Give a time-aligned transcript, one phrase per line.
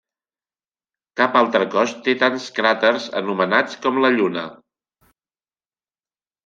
[1.21, 4.51] Cap altre cos té tants cràters anomenats com la Lluna.